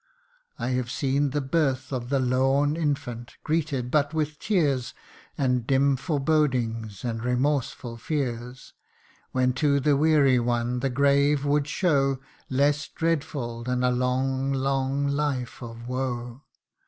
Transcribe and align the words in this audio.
I 0.57 0.69
have 0.69 0.89
seen 0.89 1.29
the 1.29 1.41
birth 1.41 1.93
Of 1.93 2.09
the 2.09 2.17
lorn 2.17 2.75
infant, 2.75 3.35
greeted 3.43 3.91
but 3.91 4.15
with 4.15 4.39
tears, 4.39 4.95
And 5.37 5.67
dim 5.67 5.95
forebodings, 5.95 7.05
and 7.05 7.23
remorseful 7.23 7.97
fears, 7.97 8.73
When 9.31 9.53
to 9.53 9.79
the 9.79 9.95
weary 9.95 10.39
one 10.39 10.79
the 10.79 10.89
grave 10.89 11.45
would 11.45 11.67
show 11.67 12.19
Less 12.49 12.87
dreadful 12.87 13.63
than 13.63 13.83
a 13.83 13.91
long 13.91 14.51
long 14.51 15.05
life^of 15.07 15.85
woe. 15.85 16.41